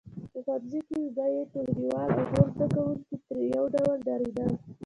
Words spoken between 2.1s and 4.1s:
او نور زده کوونکي ترې یو ډول